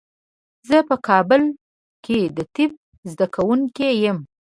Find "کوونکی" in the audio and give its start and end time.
3.35-3.89